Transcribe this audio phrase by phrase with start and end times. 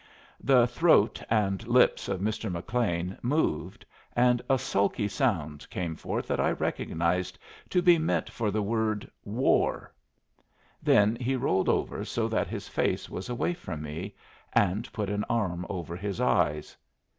[0.43, 2.51] The throat and lips of Mr.
[2.51, 3.85] McLean moved,
[4.15, 7.37] and a sulky sound came forth that I recognized
[7.69, 9.93] to be meant for the word "War."
[10.81, 14.15] Then he rolled over so that his face was away from me,
[14.53, 16.75] and put an arm over his eyes.